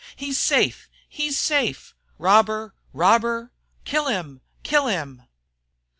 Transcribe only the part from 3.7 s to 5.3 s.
"Kill him! Kill him!"